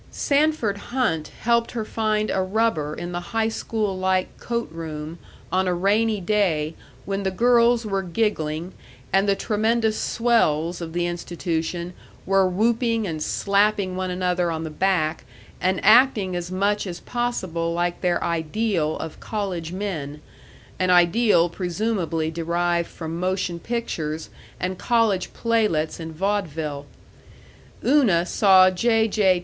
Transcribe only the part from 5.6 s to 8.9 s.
a rainy day when the girls were giggling